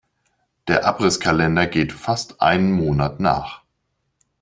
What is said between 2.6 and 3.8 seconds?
Monat nach.